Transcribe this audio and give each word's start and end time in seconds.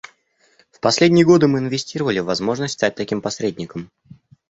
В 0.71 0.79
последние 0.79 1.25
годы 1.27 1.45
мы 1.47 1.59
инвестировали 1.59 2.17
в 2.17 2.25
возможность 2.25 2.73
стать 2.73 2.95
таким 2.95 3.21
посредником. 3.21 3.91